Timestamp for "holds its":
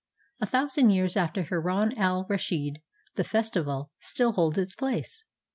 4.31-4.73